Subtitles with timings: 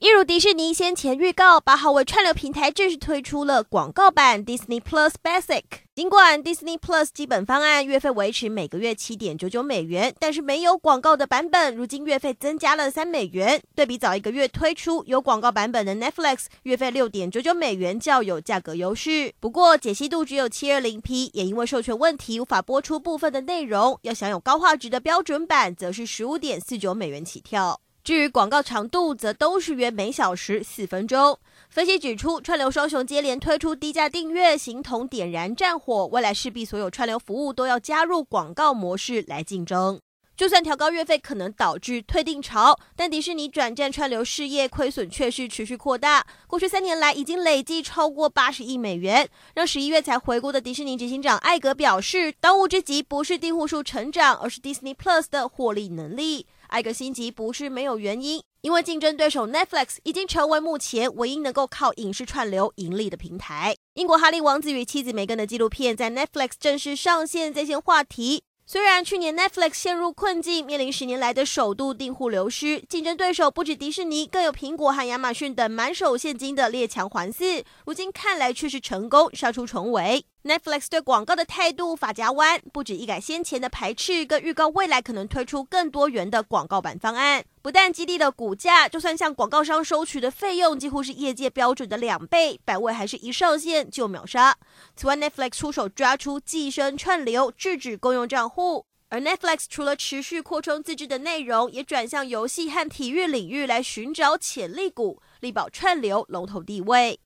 [0.00, 5.62] 一如迪士尼先前预告，八号为串流平台正式推出了广告版 Disney Plus Basic。
[5.94, 13.60] 尽管 Disney Plus 基本方案月费维持每个月七点九九美元，但是没有广告的版本，如今月费增加了三美元。
[13.74, 19.34] 对比早一个月推出有广告版本的 Netflix，月费六点九九美元较有价格优势。
[19.38, 23.98] 不过解析度只有七二零 P，也因为授权问题无法播出部分的内容。
[24.00, 27.82] 要享有高画质的标准版，则是十五点四九美元起跳。
[28.10, 31.38] 至于广告长度，则都是约每小时四分钟。
[31.68, 40.00] 分析指出，串流双雄接连推出低价订阅，形同点燃战火，未来势必所有串流服务都要加入广告模式来竞争。
[40.40, 46.26] 就算调高月费可能导致退订潮，但迪士尼转战串流事业，亏损却是持续扩大。
[46.46, 49.28] 过去三年来，已经累计超过八十亿美元。
[49.54, 56.46] 让十一月才回顾的迪士尼执行长艾格表示，当务之急不是订户数成长，而是 Disney Plus 的获利能力。
[56.68, 63.76] 艾格心急不是没有原因，因为竞争对手 Netflix 已经成为目前唯一能够靠影视串流盈利的平台。
[63.92, 68.44] 英国哈利王子与妻子梅根的纪录片在 Netflix 正式上线，在线话题。
[68.72, 77.64] 虽然去年 Netflix 陷入困境，面临十年来的首度订户流失，竞争对手不止迪士尼，更有苹果和亚马逊等满手现金的列强环伺。
[77.84, 80.24] 如今看来却是成功杀出重围。
[80.42, 87.44] Netflix 对广告的态度发夹弯，不止一改先前的排斥，更预告未来可能推出更多元的广告版方案。
[87.60, 94.56] 不但激励了股价，就算向广告商收取的费用几乎是业界标准的两倍，版位还是一上线就秒杀。
[94.96, 98.86] 此外，Netflix 出手抓出寄生串流，制止公用账户。
[99.10, 107.20] 而 Netflix 除了持续扩充自制的内容，也转向游戏和体育领域来寻找潜力股，力保串流龙头地位。